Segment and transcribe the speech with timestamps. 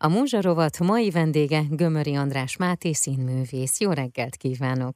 [0.00, 3.80] A Múzsarovat mai vendége Gömöri András Máté színművész.
[3.80, 4.94] Jó reggelt kívánok!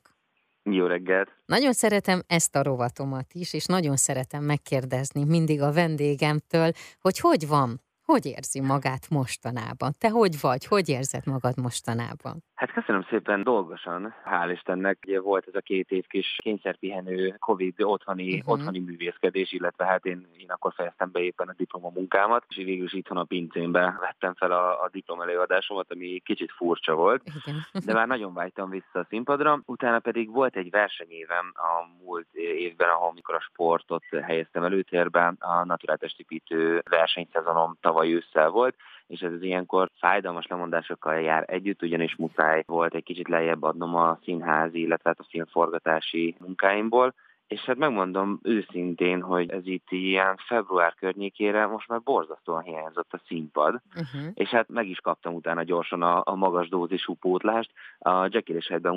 [0.62, 1.28] Jó reggelt!
[1.46, 7.46] Nagyon szeretem ezt a rovatomat is, és nagyon szeretem megkérdezni mindig a vendégemtől, hogy hogy
[7.46, 9.92] van, hogy érzi magát mostanában?
[9.98, 10.66] Te hogy vagy?
[10.66, 12.42] Hogy érzed magad mostanában?
[12.54, 14.98] Hát köszönöm szépen dolgosan, hál' Istennek.
[15.06, 18.52] Ugye volt ez a két év kis kényszerpihenő, Covid otthoni, uh-huh.
[18.52, 22.92] otthoni művészkedés, illetve hát én, én akkor fejeztem be éppen a diplomamunkámat, és végül is
[22.92, 27.60] itthon a pincénbe vettem fel a, a diplom előadásomat, ami kicsit furcsa volt, Igen.
[27.84, 29.60] de már nagyon vágytam vissza a színpadra.
[29.64, 35.64] Utána pedig volt egy versenyévem a múlt évben, ahol mikor a sportot helyeztem előtérbe, a
[35.64, 42.62] naturáltestépítő versenyszezonom tavaly ősszel volt, és ez az ilyenkor fájdalmas lemondásokkal jár együtt, ugyanis muszáj
[42.66, 47.14] volt egy kicsit lejjebb adnom a színházi, illetve hát a filmforgatási munkáimból,
[47.52, 53.20] és hát megmondom őszintén, hogy ez itt ilyen február környékére most már borzasztóan hiányzott a
[53.26, 54.30] színpad, uh-huh.
[54.34, 57.70] és hát meg is kaptam utána gyorsan a, a magas dózisú pótlást.
[57.98, 58.90] A Jekyll és Hyde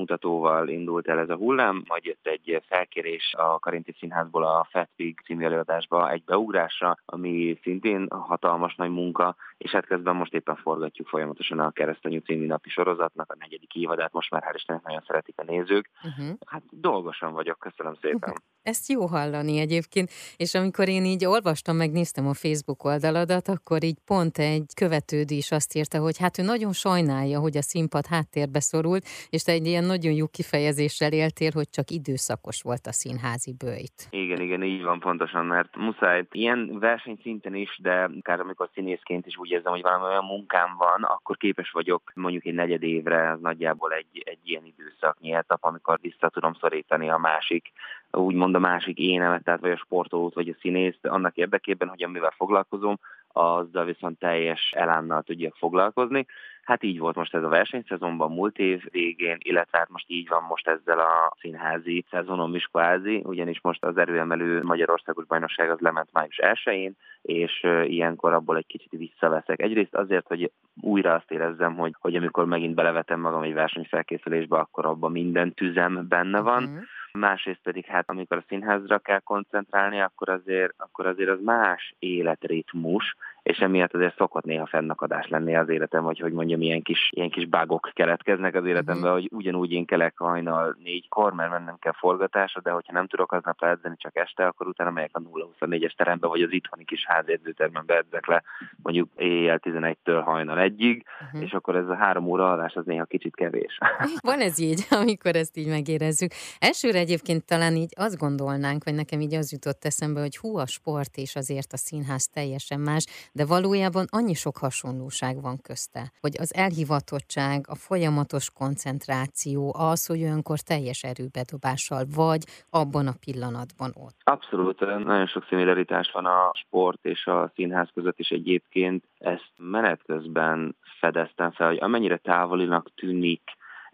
[0.66, 5.22] indult el ez a hullám, majd jött egy felkérés a Karinti Színházból a Fat Pig
[5.25, 11.08] című előadásba egy beugrásra, ami szintén hatalmas nagy munka, és hát közben most éppen forgatjuk
[11.08, 15.36] folyamatosan a Keresztanyú című napi sorozatnak a negyedik évadát, most már hál' Istennek nagyon szeretik
[15.38, 15.90] a nézők.
[16.03, 16.38] Uh-huh.
[16.45, 18.34] Hát dolgosan vagyok, köszönöm szépen.
[18.66, 23.97] Ezt jó hallani egyébként, és amikor én így olvastam, megnéztem a Facebook oldaladat, akkor így
[24.05, 28.59] pont egy követőd is azt írta, hogy hát ő nagyon sajnálja, hogy a színpad háttérbe
[28.59, 33.53] szorult, és te egy ilyen nagyon jó kifejezéssel éltél, hogy csak időszakos volt a színházi
[33.63, 33.97] bőjt.
[34.09, 39.38] Igen, igen, így van pontosan, mert muszáj ilyen versenyszinten is, de akár amikor színészként is
[39.38, 43.91] úgy érzem, hogy valami olyan munkám van, akkor képes vagyok mondjuk egy negyed évre, nagyjából
[43.91, 47.72] egy, egy ilyen időszaknyi etap, amikor vissza tudom szorítani a másik
[48.17, 52.33] úgymond a másik énemet, tehát vagy a sportolót, vagy a színészt, annak érdekében, hogy amivel
[52.38, 52.99] foglalkozom,
[53.38, 56.25] azzal viszont teljes elánnal tudjak foglalkozni.
[56.63, 60.44] Hát így volt most ez a versenyszezonban múlt év végén, illetve hát most így van
[60.44, 66.09] most ezzel a színházi szezonom is kvázi, ugyanis most az erőemelő Magyarországos bajnokság az lement
[66.11, 69.61] május 1-én, és ilyenkor abból egy kicsit visszaveszek.
[69.61, 70.51] Egyrészt azért, hogy
[70.81, 76.06] újra azt érezzem, hogy, hogy amikor megint belevetem magam egy versenyfelkészülésbe, akkor abban minden tüzem
[76.07, 76.63] benne van.
[76.63, 76.84] Uh-huh
[77.16, 83.16] másrészt pedig hát amikor a színházra kell koncentrálni, akkor azért, akkor azért az más életritmus,
[83.45, 87.29] és emiatt azért szokott néha fennakadás lenni az életem, vagy hogy mondjam, ilyen kis, ilyen
[87.29, 92.61] kis bágok keletkeznek az életemben, hogy ugyanúgy én kelek hajnal négykor, mert mennem kell forgatásra,
[92.61, 96.41] de hogyha nem tudok aznap edzeni csak este, akkor utána megyek a 0-24-es terembe, vagy
[96.41, 98.44] az itthoni kis házedzőtermembe edzek le,
[98.84, 101.41] mondjuk éjjel 11-től hajnal egyig, uh-huh.
[101.41, 103.78] és akkor ez a három óra alás az néha kicsit kevés.
[104.22, 106.31] Van ez így, amikor ezt így megérezzük.
[106.59, 110.66] Elsőre egyébként talán így azt gondolnánk, vagy nekem így az jutott eszembe, hogy hú, a
[110.66, 113.05] sport és azért a színház teljesen más,
[113.35, 120.22] de valójában annyi sok hasonlóság van közte, hogy az elhivatottság, a folyamatos koncentráció, az, hogy
[120.22, 124.18] olyankor teljes erőbedobással vagy abban a pillanatban ott.
[124.23, 129.03] Abszolút, nagyon sok szimilaritás van a sport és a színház között is egyébként.
[129.18, 133.41] Ezt menet közben fedeztem fel, hogy amennyire távolinak tűnik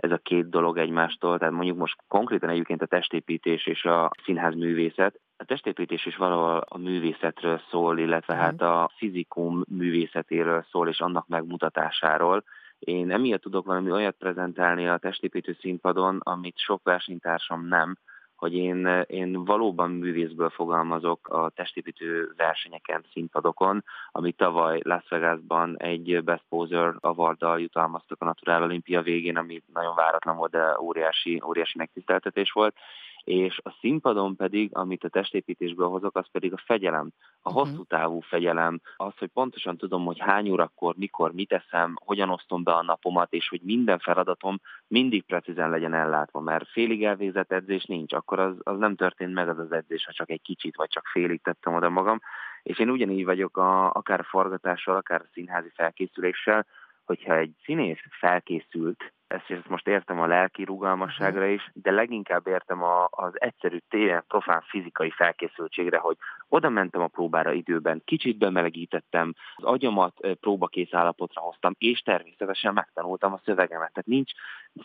[0.01, 4.55] ez a két dolog egymástól, tehát mondjuk most konkrétan egyébként a testépítés és a színház
[4.55, 8.63] művészet, a testépítés is valahol a művészetről szól, illetve hát mhm.
[8.63, 12.43] a fizikum művészetéről szól, és annak megmutatásáról.
[12.79, 17.97] Én emiatt tudok valami olyat prezentálni a testépítő színpadon, amit sok versenytársam nem,
[18.41, 26.23] hogy én, én valóban művészből fogalmazok a testépítő versenyeken, színpadokon, ami tavaly Las Vegasban egy
[26.23, 31.77] Best Poser awarddal jutalmaztak a Natural Olimpia végén, ami nagyon váratlan volt, de óriási, óriási
[31.77, 32.75] megtiszteltetés volt
[33.23, 37.11] és a színpadon pedig, amit a testépítésből hozok, az pedig a fegyelem,
[37.41, 37.67] a uh-huh.
[37.67, 42.63] hosszú távú fegyelem, az, hogy pontosan tudom, hogy hány órakor, mikor, mit eszem, hogyan osztom
[42.63, 47.85] be a napomat, és hogy minden feladatom mindig precízen legyen ellátva, mert félig elvégzett edzés
[47.85, 50.89] nincs, akkor az, az nem történt meg az az edzés, ha csak egy kicsit, vagy
[50.89, 52.19] csak félig tettem oda magam,
[52.63, 56.65] és én ugyanígy vagyok a, akár a forgatással, akár a színházi felkészüléssel,
[57.05, 62.83] hogyha egy színész felkészült, ezt, ezt most értem a lelki rugalmasságra is, de leginkább értem
[62.83, 66.17] a, az egyszerű, tényleg profán fizikai felkészültségre, hogy
[66.49, 73.33] oda mentem a próbára időben, kicsit bemelegítettem, az agyamat próbakész állapotra hoztam, és természetesen megtanultam
[73.33, 73.93] a szövegemet.
[73.93, 74.31] Tehát nincs,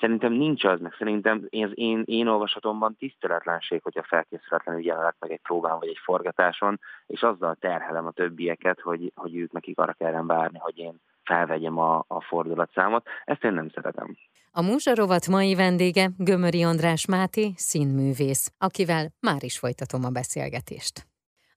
[0.00, 5.40] szerintem nincs az, meg szerintem az én, én olvasatomban tiszteletlenség, hogyha felkészületlenül jelenlek meg egy
[5.42, 10.34] próbán vagy egy forgatáson, és azzal terhelem a többieket, hogy, hogy ők nekik arra kellene
[10.34, 13.06] várni, hogy én felvegyem a, a fordulatszámot.
[13.24, 14.16] Ezt én nem szeretem.
[14.50, 21.06] A Múzsarovat mai vendége Gömöri András Máté, színművész, akivel már is folytatom a beszélgetést.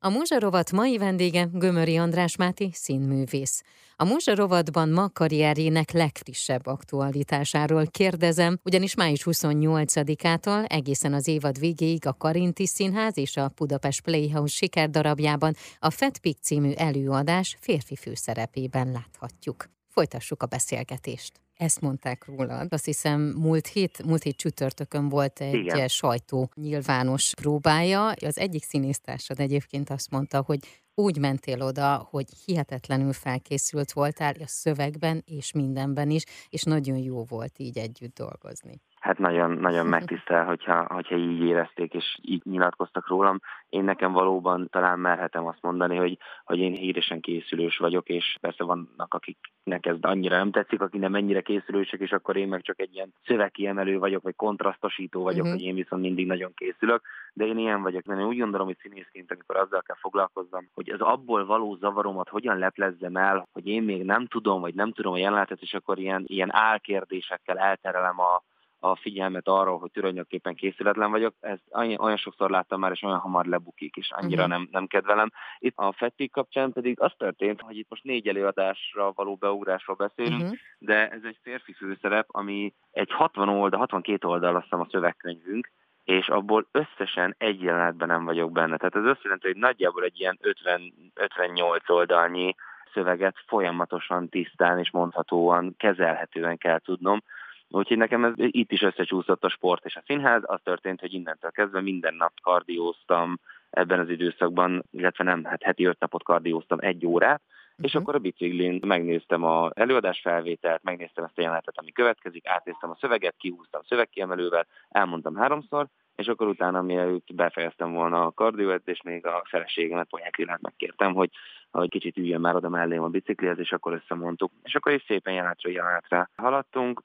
[0.01, 3.63] A Múzsarovat mai vendége Gömöri András Máti színművész.
[3.95, 12.13] A Múzsarovatban ma karrierjének legfrissebb aktualitásáról kérdezem, ugyanis május 28-ától egészen az évad végéig a
[12.13, 19.69] Karinti Színház és a Budapest Playhouse sikerdarabjában a Fetpik című előadás férfi főszerepében láthatjuk.
[19.87, 21.48] Folytassuk a beszélgetést.
[21.59, 22.73] Ezt mondták rólad.
[22.73, 25.87] Azt hiszem múlt hét, múlt hét csütörtökön volt egy Igen.
[25.87, 28.07] sajtó nyilvános próbája.
[28.07, 30.59] Az egyik színésztársad egyébként azt mondta, hogy
[30.95, 37.23] úgy mentél oda, hogy hihetetlenül felkészült voltál a szövegben és mindenben is, és nagyon jó
[37.23, 43.07] volt így együtt dolgozni hát nagyon, nagyon megtisztel, hogyha, hogyha így érezték és így nyilatkoztak
[43.07, 43.39] rólam.
[43.69, 48.63] Én nekem valóban talán merhetem azt mondani, hogy, hogy én híresen készülős vagyok, és persze
[48.63, 52.79] vannak, akiknek ez annyira nem tetszik, akik nem ennyire készülősek, és akkor én meg csak
[52.79, 55.59] egy ilyen szövegkiemelő vagyok, vagy kontrasztosító vagyok, uh-huh.
[55.59, 57.01] hogy én viszont mindig nagyon készülök,
[57.33, 60.89] de én ilyen vagyok, mert én úgy gondolom, hogy színészként, amikor azzal kell foglalkoznom, hogy
[60.89, 65.13] az abból való zavaromat hogyan leplezzem el, hogy én még nem tudom, vagy nem tudom
[65.13, 68.43] a jelenetet, és akkor ilyen, ilyen álkérdésekkel elterelem a,
[68.79, 71.33] a figyelmet arra, hogy tulajdonképpen készületlen vagyok.
[71.39, 74.57] Ezt olyan sokszor láttam már, és olyan hamar lebukik, és annyira uh-huh.
[74.57, 75.31] nem, nem kedvelem.
[75.59, 80.41] Itt a Fettik kapcsán pedig az történt, hogy itt most négy előadásra való beugrásról beszélünk,
[80.41, 80.57] uh-huh.
[80.77, 85.71] de ez egy férfi főszerep, ami egy 60 oldal, 62 oldal azt a szövegkönyvünk,
[86.03, 88.77] és abból összesen egy jelenetben nem vagyok benne.
[88.77, 92.55] Tehát ez azt jelenti, hogy nagyjából egy ilyen 50, 58 oldalnyi
[92.93, 97.23] szöveget folyamatosan tisztán és mondhatóan, kezelhetően kell tudnom,
[97.69, 100.41] Úgyhogy nekem ez itt is összecsúszott a sport és a színház.
[100.45, 103.39] Az történt, hogy innentől kezdve minden nap kardióztam
[103.69, 107.85] ebben az időszakban, illetve nem, hát heti öt napot kardióztam egy órát, uh-huh.
[107.85, 112.89] és akkor a biciklin megnéztem a előadás felvételt, megnéztem ezt a jelenetet, ami következik, átnéztem
[112.89, 119.01] a szöveget, kihúztam szövegkiemelővel, elmondtam háromszor, és akkor utána, mielőtt befejeztem volna a kardiót, és
[119.01, 121.29] még a feleségemet, Ponyák megkértem, hogy,
[121.71, 124.51] hogy kicsit üljön már oda mellém a biciklihez, és akkor összemondtuk.
[124.63, 127.01] És akkor is szépen jelenetről jelenetre haladtunk,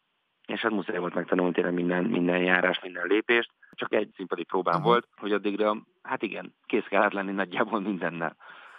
[0.47, 3.51] és hát muszáj volt megtanulni tényleg minden, minden járás, minden lépést.
[3.71, 4.91] Csak egy színpadi próbám uh-huh.
[4.91, 8.37] volt, hogy addigra, hát igen, kész kellett lenni nagyjából mindennel.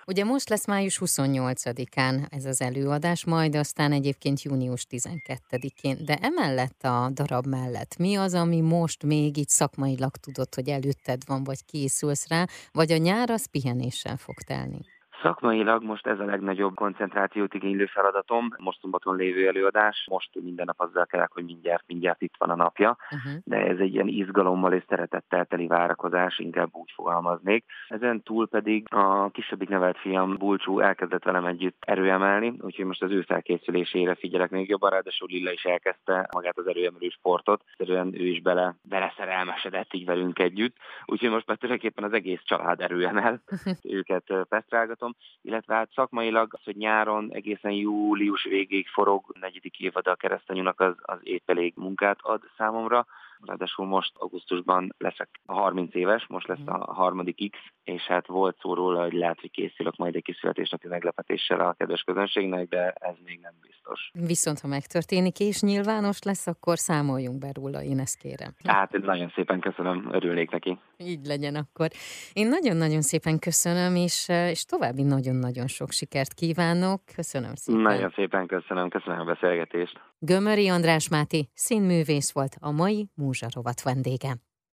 [0.07, 6.81] Ugye most lesz május 28-án ez az előadás, majd aztán egyébként június 12-én, de emellett
[6.83, 11.65] a darab mellett mi az, ami most még így szakmailag tudod, hogy előtted van, vagy
[11.65, 14.79] készülsz rá, vagy a nyár az pihenéssel fog telni?
[15.25, 20.79] Szakmailag most ez a legnagyobb koncentrációt igénylő feladatom, most szombaton lévő előadás, most minden nap
[20.79, 23.41] azzal kell, hogy mindjárt, mindjárt itt van a napja, uh-huh.
[23.43, 27.65] de ez egy ilyen izgalommal és szeretettel teli várakozás, inkább úgy fogalmaznék.
[27.87, 33.11] Ezen túl pedig a kisebbik nevelt fiam Bulcsú elkezdett velem együtt erőemelni, úgyhogy most az
[33.11, 38.25] ő felkészülésére figyelek még jobban, ráadásul Lilla is elkezdte magát az erőemelő sportot, egyszerűen ő
[38.27, 40.75] is bele, beleszerelmesedett így velünk együtt,
[41.05, 43.41] úgyhogy most már tulajdonképpen az egész család erőemel,
[43.97, 50.15] őket pesztrálgatom, illetve hát szakmailag az, hogy nyáron egészen július végéig forog, negyedik évad a
[50.15, 53.05] keresztanyúnak az, az épp elég munkát ad számomra.
[53.45, 58.57] Ráadásul most augusztusban leszek a 30 éves, most lesz a harmadik X, és hát volt
[58.59, 62.91] szó róla, hogy lehet, hogy készülök majd egy kis születésnapi meglepetéssel a kedves közönségnek, de
[62.91, 63.74] ez még nem biztos.
[64.13, 68.55] Viszont ha megtörténik és nyilvános lesz, akkor számoljunk be róla, én ezt kérem.
[68.63, 70.79] Hát nagyon szépen köszönöm, örülnék neki.
[70.97, 71.87] Így legyen akkor.
[72.33, 77.01] Én nagyon-nagyon szépen köszönöm, és, és további nagyon-nagyon sok sikert kívánok.
[77.15, 77.81] Köszönöm szépen.
[77.81, 79.99] Nagyon szépen köszönöm, köszönöm a beszélgetést.
[80.19, 84.44] Gömöri András Máti színművész volt a mai Múzsarovat vendége.